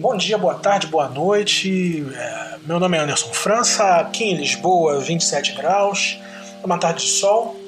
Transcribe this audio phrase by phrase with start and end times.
[0.00, 2.06] Bom dia, boa tarde, boa noite.
[2.14, 6.20] É, meu nome é Anderson França, aqui em Lisboa, 27 graus,
[6.62, 7.58] é uma tarde de sol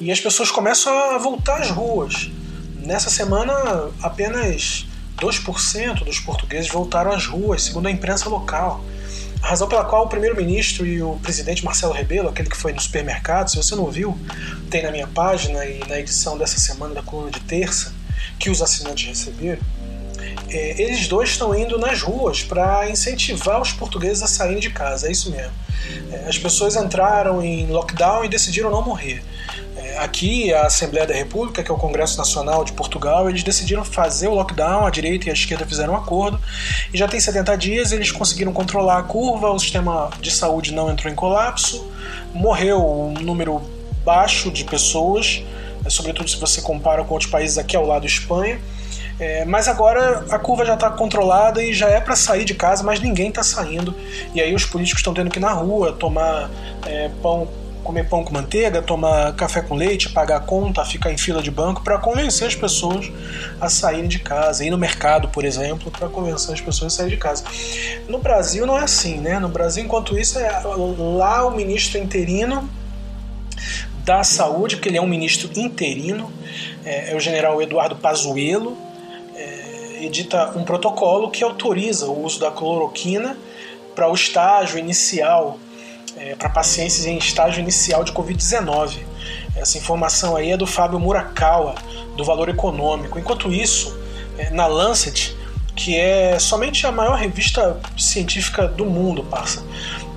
[0.00, 2.30] e as pessoas começam a voltar às ruas.
[2.82, 3.52] Nessa semana,
[4.02, 4.86] apenas
[5.18, 8.82] 2% dos portugueses voltaram às ruas, segundo a imprensa local.
[9.42, 12.80] A razão pela qual o primeiro-ministro e o presidente Marcelo Rebelo, aquele que foi no
[12.80, 14.18] supermercado, se você não viu,
[14.70, 17.92] tem na minha página e na edição dessa semana da coluna de terça,
[18.38, 19.60] que os assinantes receberam,
[20.50, 25.08] é, eles dois estão indo nas ruas para incentivar os portugueses a saírem de casa,
[25.08, 25.52] é isso mesmo.
[26.10, 29.22] É, as pessoas entraram em lockdown e decidiram não morrer.
[29.76, 33.84] É, aqui, a Assembleia da República, que é o Congresso Nacional de Portugal, eles decidiram
[33.84, 36.40] fazer o lockdown, a direita e a esquerda fizeram um acordo,
[36.92, 40.90] e já tem 70 dias eles conseguiram controlar a curva, o sistema de saúde não
[40.90, 41.88] entrou em colapso,
[42.34, 43.62] morreu um número
[44.04, 45.42] baixo de pessoas,
[45.84, 48.58] é, sobretudo se você compara com outros países aqui ao lado Espanha.
[49.18, 52.84] É, mas agora a curva já está controlada e já é para sair de casa,
[52.84, 53.94] mas ninguém está saindo.
[54.34, 56.48] E aí os políticos estão tendo que ir na rua tomar
[56.86, 57.48] é, pão,
[57.82, 61.50] comer pão com manteiga, tomar café com leite, pagar a conta, ficar em fila de
[61.50, 63.10] banco para convencer as pessoas
[63.60, 64.64] a saírem de casa.
[64.64, 67.44] Ir no mercado, por exemplo, para convencer as pessoas a saírem de casa.
[68.08, 69.40] No Brasil não é assim, né?
[69.40, 72.68] No Brasil, enquanto isso, é lá o ministro interino
[74.04, 76.32] da Saúde, porque ele é um ministro interino,
[76.84, 78.87] é, é o general Eduardo Pazuello,
[80.04, 83.36] edita um protocolo que autoriza o uso da cloroquina
[83.94, 85.58] para o estágio inicial,
[86.16, 88.98] é, para pacientes em estágio inicial de Covid-19.
[89.56, 91.74] Essa informação aí é do Fábio Murakawa,
[92.16, 93.18] do Valor Econômico.
[93.18, 93.96] Enquanto isso,
[94.36, 95.36] é, na Lancet,
[95.74, 99.62] que é somente a maior revista científica do mundo, passa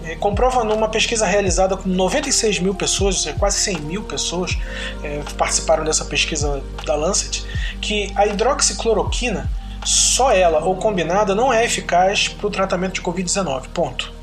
[0.03, 4.57] é, comprova numa pesquisa realizada com 96 mil pessoas, ou seja, quase 100 mil pessoas
[5.03, 7.45] é, participaram dessa pesquisa da Lancet,
[7.79, 9.49] que a hidroxicloroquina,
[9.85, 13.67] só ela ou combinada, não é eficaz para o tratamento de Covid-19.
[13.73, 14.13] Ponto.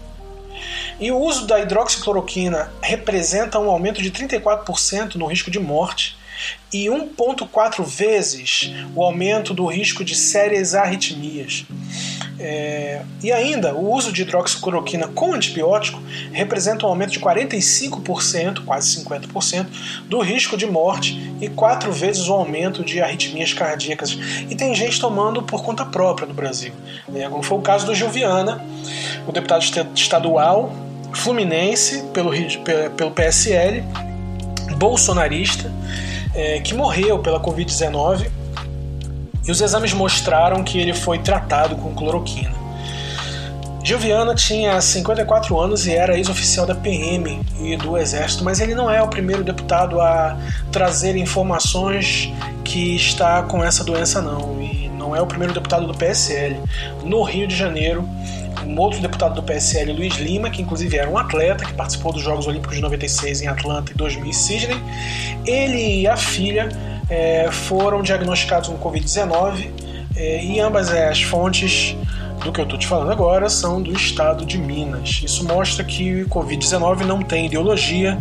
[1.00, 6.16] E o uso da hidroxicloroquina representa um aumento de 34% no risco de morte
[6.72, 11.64] e 1,4 vezes o aumento do risco de sérias arritmias.
[12.40, 16.00] É, e ainda, o uso de hidroxicloroquina com antibiótico
[16.32, 19.66] representa um aumento de 45%, quase 50%,
[20.08, 24.16] do risco de morte e quatro vezes o aumento de arritmias cardíacas.
[24.48, 26.72] E tem gente tomando por conta própria no Brasil,
[27.08, 28.64] né, como foi o caso do Gilviana,
[29.26, 30.72] o deputado estadual
[31.12, 32.30] fluminense pelo,
[32.96, 33.82] pelo PSL,
[34.76, 35.72] bolsonarista,
[36.34, 38.37] é, que morreu pela Covid-19
[39.48, 42.52] e os exames mostraram que ele foi tratado com cloroquina.
[43.82, 48.90] Gilviana tinha 54 anos e era ex-oficial da PM e do Exército, mas ele não
[48.90, 50.36] é o primeiro deputado a
[50.70, 52.30] trazer informações
[52.62, 54.60] que está com essa doença, não.
[54.60, 56.60] E não é o primeiro deputado do PSL.
[57.02, 58.06] No Rio de Janeiro,
[58.66, 62.20] um outro deputado do PSL, Luiz Lima, que inclusive era um atleta que participou dos
[62.20, 64.82] Jogos Olímpicos de 96 em Atlanta e 2000 em Sydney,
[65.46, 66.68] ele e a filha
[67.08, 69.70] é, foram diagnosticados com Covid-19
[70.16, 71.96] é, e ambas as fontes
[72.44, 75.20] do que eu estou te falando agora são do estado de Minas.
[75.24, 78.18] Isso mostra que o Covid-19 não tem ideologia,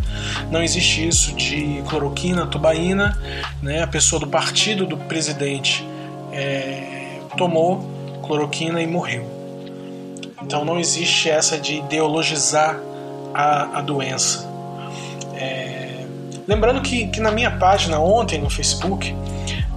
[0.50, 3.18] não existe isso de cloroquina, tubaína.
[3.62, 3.84] Né?
[3.84, 5.88] A pessoa do partido do presidente
[6.32, 7.86] é, tomou
[8.26, 9.26] cloroquina e morreu.
[10.42, 12.80] Então não existe essa de ideologizar
[13.34, 14.48] a, a doença.
[15.36, 15.87] É,
[16.48, 19.14] Lembrando que, que na minha página ontem no Facebook,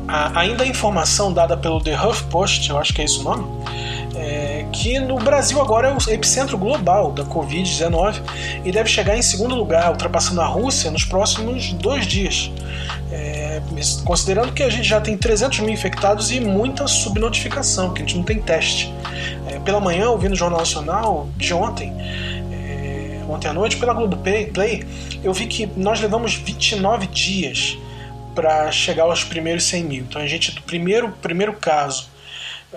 [0.06, 3.44] a, ainda a informação dada pelo The HuffPost, eu acho que é esse o nome,
[4.14, 8.20] é, que no Brasil agora é o epicentro global da Covid-19
[8.64, 12.52] e deve chegar em segundo lugar, ultrapassando a Rússia nos próximos dois dias.
[13.10, 13.60] É,
[14.04, 18.16] considerando que a gente já tem 300 mil infectados e muita subnotificação, porque a gente
[18.16, 18.92] não tem teste.
[19.48, 21.92] É, pela manhã, ouvindo o Jornal Nacional de ontem,
[23.30, 24.84] ontem à noite pela Globoplay,
[25.22, 27.78] eu vi que nós levamos 29 dias
[28.34, 30.02] para chegar aos primeiros 100 mil.
[30.02, 32.08] Então a gente, do primeiro, primeiro caso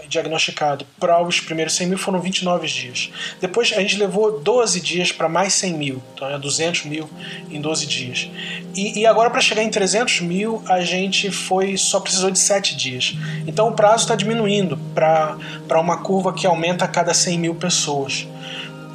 [0.07, 3.11] diagnosticado para os primeiros 100 mil foram 29 dias.
[3.39, 7.09] Depois a gente levou 12 dias para mais 100 mil, então é 200 mil
[7.49, 8.29] em 12 dias.
[8.75, 12.75] E, e agora para chegar em 300 mil a gente foi só precisou de 7
[12.75, 13.15] dias.
[13.45, 18.27] Então o prazo está diminuindo para uma curva que aumenta a cada 100 mil pessoas.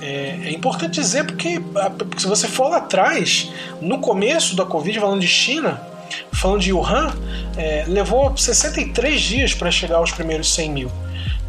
[0.00, 1.60] É, é, importante dizer porque,
[1.98, 3.50] porque, se você for lá atrás,
[3.80, 5.80] no começo da Covid, falando de China,
[6.32, 7.12] falando de Wuhan,
[7.56, 10.92] é, levou 63 dias para chegar aos primeiros 100 mil.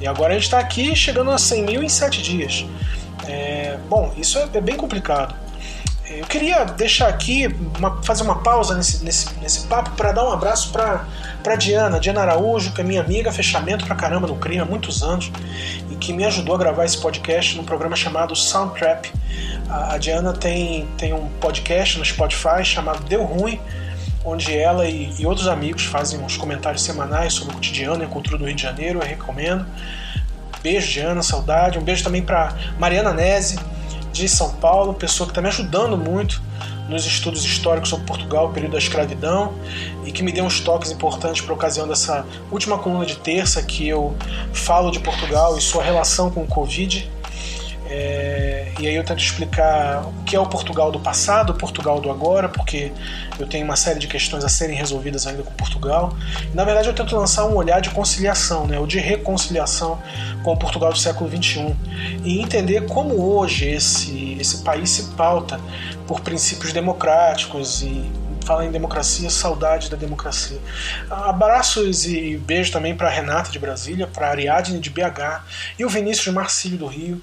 [0.01, 2.65] E agora a gente está aqui chegando a 100 mil em 7 dias.
[3.27, 5.35] É, bom, isso é, é bem complicado.
[6.09, 7.47] Eu queria deixar aqui,
[7.77, 11.05] uma, fazer uma pausa nesse, nesse, nesse papo para dar um abraço para
[11.43, 15.01] Pra Diana, Diana Araújo, que é minha amiga, fechamento pra caramba no crime há muitos
[15.01, 15.31] anos
[15.89, 19.05] e que me ajudou a gravar esse podcast num programa chamado Soundtrap.
[19.69, 23.59] A Diana tem, tem um podcast no Spotify chamado Deu Ruim,
[24.25, 28.09] onde ela e, e outros amigos fazem uns comentários semanais sobre o cotidiano e a
[28.09, 28.99] cultura do Rio de Janeiro.
[28.99, 29.65] Eu recomendo.
[30.61, 31.79] Beijo, Diana, saudade.
[31.79, 33.57] Um beijo também para Mariana Nese,
[34.11, 36.41] de São Paulo, pessoa que está me ajudando muito
[36.89, 39.53] nos estudos históricos sobre Portugal, o período da escravidão,
[40.05, 43.87] e que me deu uns toques importantes para ocasião dessa última coluna de terça que
[43.87, 44.15] eu
[44.51, 47.09] falo de Portugal e sua relação com o Covid.
[47.89, 51.99] É, e aí eu tento explicar o que é o Portugal do passado, o Portugal
[51.99, 52.91] do agora, porque
[53.39, 56.15] eu tenho uma série de questões a serem resolvidas ainda com Portugal.
[56.51, 59.99] E, na verdade eu tento lançar um olhar de conciliação, né, ou de reconciliação
[60.43, 61.75] com o Portugal do século XXI
[62.23, 65.59] e entender como hoje esse, esse país se pauta
[66.05, 68.09] por princípios democráticos e
[68.45, 70.59] fala em democracia, saudade da democracia.
[71.09, 75.43] Abraços e beijo também para Renata de Brasília, para Ariadne de BH
[75.77, 77.21] e o Vinícius Marcílio do Rio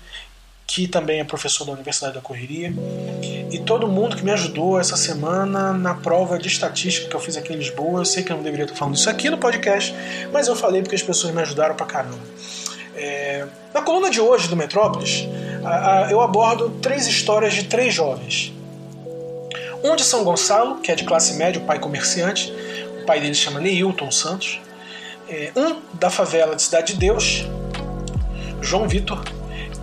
[0.76, 2.70] que também é professor da Universidade da Correria,
[3.50, 7.34] e todo mundo que me ajudou essa semana na prova de estatística que eu fiz
[7.34, 8.02] aqui em Lisboa.
[8.02, 9.94] Eu sei que eu não deveria estar falando isso aqui no podcast,
[10.30, 12.18] mas eu falei porque as pessoas me ajudaram pra caramba.
[12.94, 13.46] É...
[13.72, 15.26] Na coluna de hoje do Metrópolis,
[16.10, 18.52] eu abordo três histórias de três jovens.
[19.82, 22.52] Um de São Gonçalo, que é de classe média, o pai comerciante,
[23.00, 24.60] o pai dele chama Neilton Santos.
[25.26, 27.46] É, um da favela de Cidade de Deus,
[28.60, 29.24] João Vitor,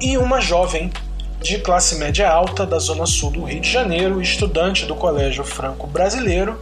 [0.03, 0.91] e uma jovem
[1.41, 5.87] de classe média alta da zona sul do Rio de Janeiro, estudante do Colégio Franco
[5.87, 6.59] Brasileiro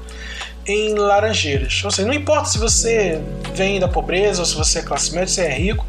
[0.64, 1.82] em Laranjeiras.
[1.84, 3.20] Ou seja, não importa se você
[3.56, 5.84] vem da pobreza ou se você é classe média, se é rico,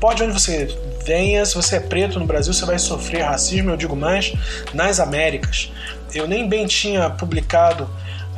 [0.00, 0.74] pode onde você
[1.04, 4.32] venha, se você é preto no Brasil, você vai sofrer racismo, eu digo mais,
[4.72, 5.70] nas Américas.
[6.14, 7.86] Eu nem bem tinha publicado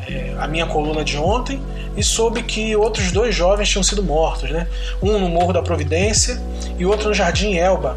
[0.08, 1.62] é, a minha coluna de ontem
[1.96, 4.66] e soube que outros dois jovens tinham sido mortos, né?
[5.00, 6.42] Um no Morro da Providência
[6.76, 7.96] e outro no Jardim Elba,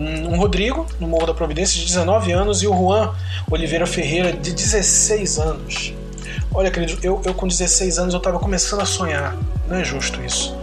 [0.00, 3.14] um Rodrigo, no Morro da Providência, de 19 anos, e o Juan
[3.50, 5.94] Oliveira Ferreira, de 16 anos.
[6.52, 9.36] Olha, querido, eu, eu com 16 anos eu estava começando a sonhar.
[9.68, 10.56] Não é justo isso.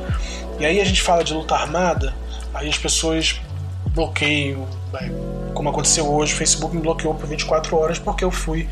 [0.59, 2.13] E aí a gente fala de luta armada,
[2.53, 3.39] aí as pessoas
[3.93, 4.67] bloqueiam,
[5.53, 8.67] como aconteceu hoje, o Facebook me bloqueou por 24 horas porque eu fui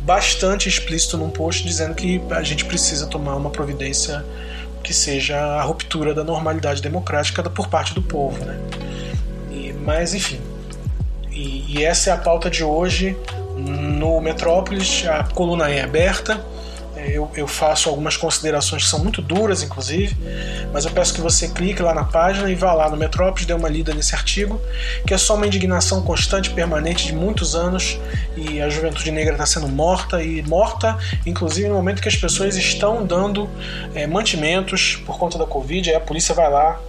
[0.00, 4.24] bastante explícito num post dizendo que a gente precisa tomar uma providência
[4.82, 8.58] que seja a ruptura da normalidade democrática por parte do povo, né?
[9.84, 10.40] Mas enfim.
[11.30, 13.16] E, e essa é a pauta de hoje
[13.56, 15.04] no Metrópolis.
[15.06, 16.44] A coluna é aberta.
[16.98, 20.16] É, eu, eu, faço algumas considerações que são muito duras, inclusive,
[20.72, 23.52] mas eu peço que você clique lá na página e vá lá no Metrópolis, dê
[23.52, 24.60] uma lida nesse artigo,
[25.06, 28.00] que é só uma indignação constante, permanente de muitos anos
[28.36, 32.56] e a juventude negra está sendo morta e morta, inclusive no momento que as pessoas
[32.56, 33.48] estão dando
[33.94, 35.90] é, mantimentos por conta da Covid.
[35.90, 36.80] Aí a polícia vai lá,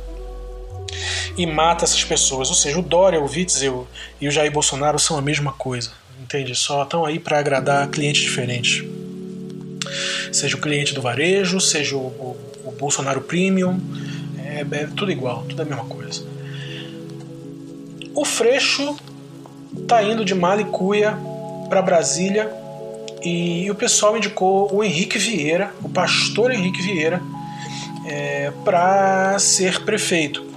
[1.40, 2.50] e mata essas pessoas.
[2.50, 3.88] Ou seja, o Dória, o Witzel
[4.20, 5.92] e o Jair Bolsonaro são a mesma coisa.
[6.22, 6.54] Entende?
[6.54, 8.84] Só estão aí para agradar clientes diferentes.
[10.34, 13.80] Seja o cliente do varejo, seja o, o, o Bolsonaro Premium,
[14.38, 16.24] é, é, tudo igual, tudo a mesma coisa.
[18.14, 18.98] O Freixo
[19.88, 21.18] tá indo de Malicuia
[21.70, 22.52] para Brasília
[23.24, 27.22] e o pessoal indicou o Henrique Vieira, o pastor Henrique Vieira,
[28.06, 30.49] é, para ser prefeito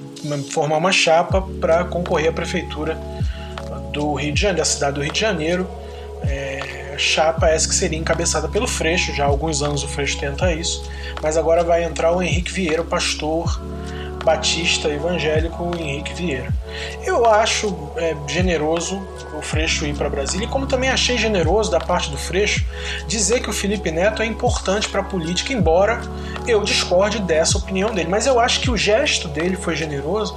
[0.51, 2.99] formar uma chapa para concorrer à prefeitura
[3.93, 5.69] do Rio de Janeiro, da cidade do Rio de Janeiro.
[6.23, 10.52] É, chapa essa que seria encabeçada pelo Freixo, já há alguns anos o Freixo tenta
[10.52, 10.88] isso,
[11.21, 13.61] mas agora vai entrar o Henrique Vieira, o pastor
[14.25, 16.52] batista evangélico Henrique Vieira.
[17.05, 19.02] Eu acho é, generoso
[19.33, 22.65] o Freixo ir para Brasília, e como também achei generoso da parte do Freixo
[23.07, 26.01] dizer que o Felipe Neto é importante para a política, embora
[26.47, 28.09] eu discorde dessa opinião dele.
[28.09, 30.37] Mas eu acho que o gesto dele foi generoso.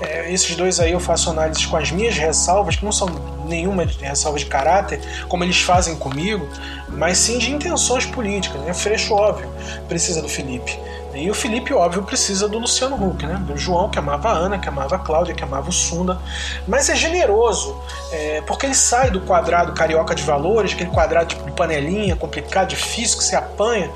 [0.00, 3.08] É, esses dois aí eu faço análises com as minhas ressalvas, que não são
[3.46, 6.48] nenhuma ressalva de caráter, como eles fazem comigo,
[6.88, 8.60] mas sim de intenções políticas.
[8.62, 8.74] Né?
[8.74, 9.48] Freixo, óbvio,
[9.88, 10.78] precisa do Felipe.
[11.14, 13.36] E o Felipe, óbvio, precisa do Luciano Huck, né?
[13.46, 16.18] Do João, que amava a Ana, que amava a Cláudia, que amava o Sunda.
[16.66, 17.76] Mas é generoso,
[18.10, 23.18] é, porque ele sai do quadrado carioca de valores, aquele quadrado de panelinha, complicado, difícil,
[23.18, 23.90] que se apanha,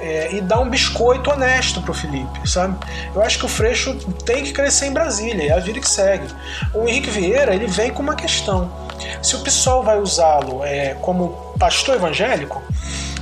[0.00, 2.76] é, e dá um biscoito honesto pro Felipe, sabe?
[3.14, 3.94] Eu acho que o Freixo
[4.24, 6.26] tem que crescer em Brasília, é a vida que segue.
[6.74, 8.70] O Henrique Vieira, ele vem com uma questão.
[9.22, 12.62] Se o PSOL vai usá-lo é, como pastor evangélico,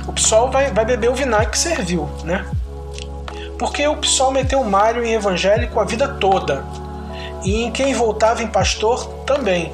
[0.07, 2.45] o PSOL vai, vai beber o vinagre que serviu, né?
[3.59, 6.63] Porque o PSOL meteu o Mário em evangélico a vida toda.
[7.43, 9.71] E em quem voltava em pastor também.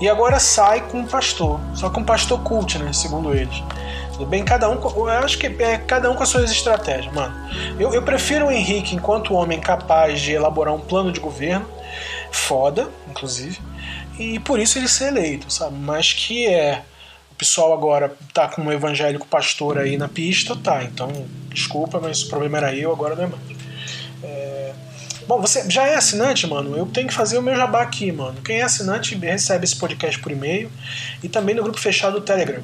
[0.00, 1.58] E agora sai com um pastor.
[1.74, 2.92] Só com um pastor cult, né?
[2.92, 3.62] Segundo eles.
[4.12, 4.44] Tudo bem?
[4.44, 7.34] Cada um, eu acho que é cada um com as suas estratégias, mano.
[7.78, 11.66] Eu, eu prefiro o Henrique enquanto homem capaz de elaborar um plano de governo,
[12.30, 13.58] foda, inclusive,
[14.18, 15.76] e por isso ele ser eleito, sabe?
[15.76, 16.82] Mas que é
[17.30, 20.82] o pessoal agora tá com um evangélico pastor aí na pista, tá?
[20.82, 21.12] Então,
[21.50, 23.56] desculpa, mas o problema era eu, agora não é mais.
[25.26, 26.76] Bom, você já é assinante, mano?
[26.76, 28.40] Eu tenho que fazer o meu jabá aqui, mano.
[28.42, 30.70] Quem é assinante recebe esse podcast por e-mail
[31.20, 32.62] e também no grupo fechado do Telegram.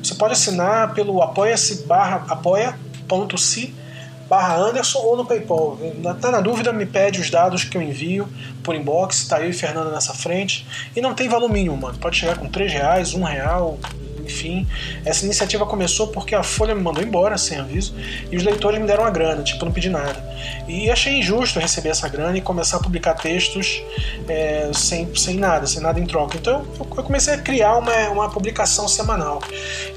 [0.00, 3.74] Você pode assinar pelo apoia-se barra apoia.se
[4.28, 5.76] barra Anderson ou no Paypal.
[6.20, 8.28] Tá na dúvida, me pede os dados que eu envio
[8.62, 10.64] por inbox, tá eu e Fernanda nessa frente.
[10.94, 11.98] E não tem valor mínimo, mano.
[11.98, 13.76] Pode chegar com 3 reais, 1 real,
[14.24, 14.66] enfim,
[15.04, 17.94] essa iniciativa começou porque a Folha me mandou embora sem aviso
[18.30, 20.22] e os leitores me deram a grana, tipo, não pedi nada.
[20.66, 23.82] E achei injusto receber essa grana e começar a publicar textos
[24.28, 26.36] é, sem, sem nada, sem nada em troca.
[26.36, 29.42] Então eu, eu comecei a criar uma, uma publicação semanal.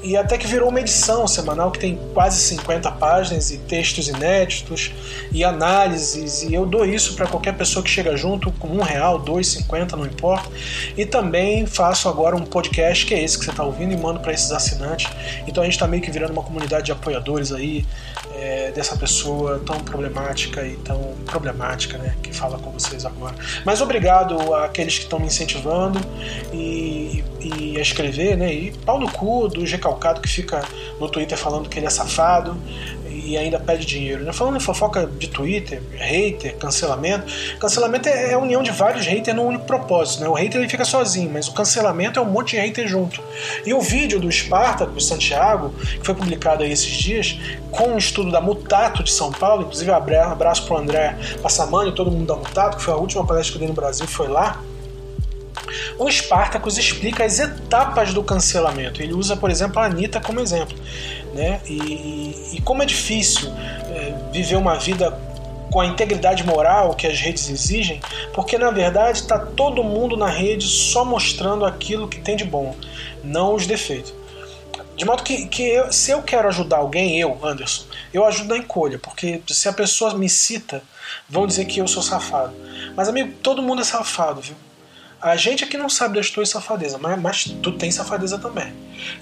[0.02, 4.92] E até que virou uma edição semanal que tem quase 50 páginas e textos inéditos
[5.32, 6.42] e análises.
[6.42, 9.96] E eu dou isso para qualquer pessoa que chega junto com um real, dois, cinquenta,
[9.96, 10.48] não importa.
[10.96, 14.17] E também faço agora um podcast que é esse que você está ouvindo e mando
[14.18, 15.10] para esses assinantes.
[15.46, 17.86] Então a gente está meio que virando uma comunidade de apoiadores aí
[18.34, 23.34] é, dessa pessoa tão problemática e tão problemática, né, que fala com vocês agora.
[23.64, 25.98] Mas obrigado àqueles que estão me incentivando
[26.52, 30.62] e, e, a escrever, né, e pau no cu do Recalcado que fica
[31.00, 32.56] no Twitter falando que ele é safado
[33.28, 34.24] e ainda pede dinheiro.
[34.24, 34.32] Né?
[34.32, 37.30] Falando em fofoca de Twitter, hater, cancelamento,
[37.60, 40.22] cancelamento é, é a união de vários haters num único propósito.
[40.22, 40.28] Né?
[40.28, 43.22] O hater ele fica sozinho, mas o cancelamento é um monte de hater junto.
[43.66, 47.38] E o vídeo do Espartaco, Santiago, que foi publicado aí esses dias,
[47.70, 52.26] com um estudo da Mutato de São Paulo, inclusive abraço pro André Passamani, todo mundo
[52.26, 54.62] da Mutato, que foi a última palestra que eu dei no Brasil, foi lá.
[55.98, 59.02] O Spartacus explica as etapas do cancelamento.
[59.02, 60.76] Ele usa, por exemplo, a Anitta como exemplo.
[61.34, 61.60] Né?
[61.66, 65.16] E, e, e como é difícil é, viver uma vida
[65.70, 68.00] com a integridade moral que as redes exigem,
[68.32, 72.74] porque na verdade está todo mundo na rede só mostrando aquilo que tem de bom,
[73.22, 74.14] não os defeitos.
[74.96, 78.58] De modo que, que eu, se eu quero ajudar alguém, eu, Anderson, eu ajudo na
[78.58, 80.82] encolha, porque se a pessoa me cita,
[81.28, 82.52] vão dizer que eu sou safado.
[82.96, 84.56] Mas, amigo, todo mundo é safado, viu?
[85.20, 88.72] A gente aqui não sabe das tuas safadezas, mas, mas tu tem safadeza também.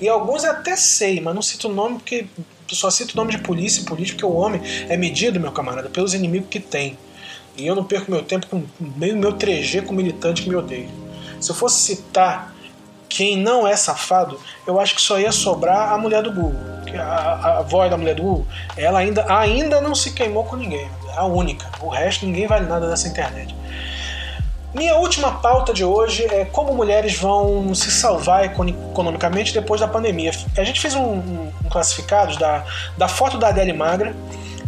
[0.01, 2.27] E alguns até sei, mas não cito o nome porque
[2.69, 5.89] só cito o nome de polícia e político, porque o homem é medido, meu camarada,
[5.89, 6.99] pelos inimigos que tem.
[7.57, 10.89] E eu não perco meu tempo com meio meu 3G com militante que me odeia.
[11.41, 12.55] Se eu fosse citar
[13.09, 16.77] quem não é safado, eu acho que só ia sobrar a mulher do Google.
[16.99, 20.89] A, a, voz da mulher do Google, ela ainda, ainda não se queimou com ninguém.
[21.15, 21.71] A única.
[21.81, 23.55] O resto, ninguém vale nada nessa internet.
[24.77, 30.31] Minha última pauta de hoje é como mulheres vão se salvar economicamente depois da pandemia.
[30.55, 32.63] A gente fez um, um, classificado da,
[32.95, 34.15] da foto da Adele Magra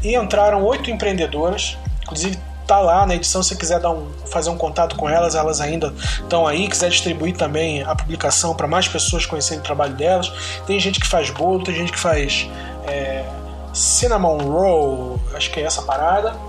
[0.03, 4.57] e entraram oito empreendedoras, inclusive tá lá na edição se quiser dar um, fazer um
[4.57, 9.27] contato com elas, elas ainda estão aí, quiser distribuir também a publicação para mais pessoas
[9.27, 10.33] conhecerem o trabalho delas.
[10.67, 12.49] Tem gente que faz bolo, tem gente que faz
[12.87, 13.27] é,
[13.75, 16.48] cinnamon roll, acho que é essa parada.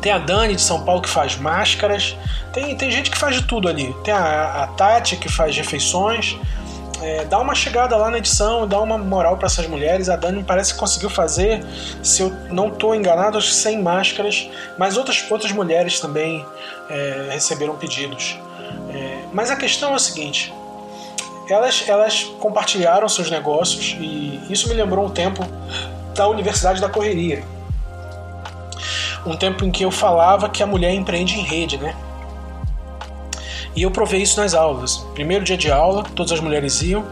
[0.00, 2.16] Tem a Dani de São Paulo que faz máscaras.
[2.52, 3.94] Tem, tem gente que faz de tudo ali.
[4.04, 6.36] Tem a, a Tati que faz refeições.
[7.02, 10.08] É, dá uma chegada lá na edição, dá uma moral para essas mulheres.
[10.08, 11.64] A Dani parece que conseguiu fazer,
[12.02, 16.46] se eu não estou enganado, sem máscaras, mas outras, outras mulheres também
[16.88, 18.38] é, receberam pedidos.
[18.90, 20.52] É, mas a questão é a seguinte:
[21.48, 25.44] elas, elas compartilharam seus negócios e isso me lembrou um tempo
[26.14, 27.42] da Universidade da Correria
[29.26, 31.96] um tempo em que eu falava que a mulher empreende em rede, né?
[33.76, 34.98] E eu provei isso nas aulas.
[35.14, 37.04] Primeiro dia de aula, todas as mulheres iam,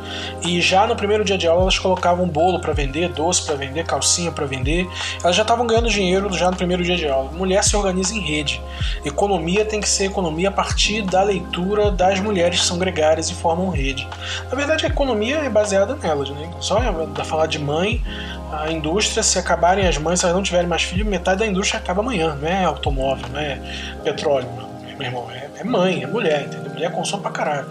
[0.47, 3.85] e já no primeiro dia de aula elas colocavam bolo para vender, doce para vender,
[3.85, 4.88] calcinha para vender.
[5.23, 7.31] Elas já estavam ganhando dinheiro já no primeiro dia de aula.
[7.33, 8.62] Mulher se organiza em rede.
[9.04, 13.35] Economia tem que ser economia a partir da leitura das mulheres que são gregárias e
[13.35, 14.07] formam rede.
[14.49, 16.50] Na verdade, a economia é baseada nelas, né?
[16.61, 18.02] Só é falar de mãe,
[18.52, 21.81] a indústria, se acabarem as mães, se elas não tiverem mais filhos, metade da indústria
[21.81, 22.37] acaba amanhã.
[22.40, 23.59] Não é automóvel, não é
[24.04, 24.47] petróleo,
[24.99, 25.31] meu irmão.
[25.31, 26.73] É, é mãe, é mulher, entendeu?
[26.73, 27.67] Mulher consome pra caralho.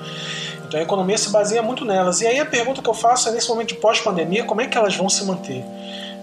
[0.68, 2.22] Então a economia se baseia muito nelas.
[2.22, 4.78] E aí a pergunta que eu faço é nesse momento de pós-pandemia, como é que
[4.78, 5.64] elas vão se manter?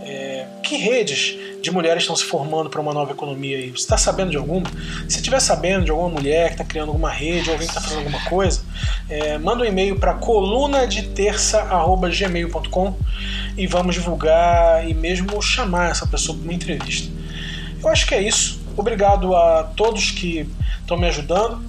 [0.03, 3.71] É, que redes de mulheres estão se formando para uma nova economia aí?
[3.71, 4.67] Você está sabendo de alguma?
[5.07, 7.99] Se estiver sabendo de alguma mulher que está criando alguma rede, alguém que está fazendo
[7.99, 8.63] alguma coisa,
[9.11, 11.03] é, manda um e-mail para coluna de
[13.57, 17.13] e vamos divulgar e mesmo chamar essa pessoa para uma entrevista.
[17.83, 18.58] Eu acho que é isso.
[18.79, 20.49] Obrigado a todos que
[20.81, 21.61] estão me ajudando.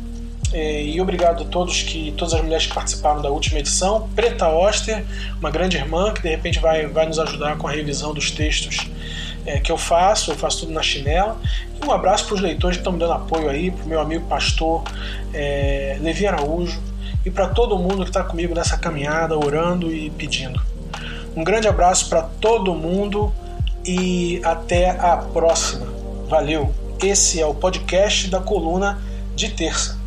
[0.51, 4.07] É, e obrigado a todos que todas as mulheres que participaram da última edição.
[4.15, 5.03] Preta Oster,
[5.39, 8.87] uma grande irmã que de repente vai, vai nos ajudar com a revisão dos textos
[9.45, 11.37] é, que eu faço, eu faço tudo na chinela.
[11.81, 13.99] E um abraço para os leitores que estão me dando apoio aí, para o meu
[13.99, 14.83] amigo pastor
[15.33, 16.79] é, Levi Araújo
[17.25, 20.61] e para todo mundo que está comigo nessa caminhada, orando e pedindo.
[21.35, 23.33] Um grande abraço para todo mundo
[23.85, 25.87] e até a próxima.
[26.27, 26.78] Valeu!
[27.01, 29.01] Esse é o podcast da coluna
[29.33, 29.98] de terça.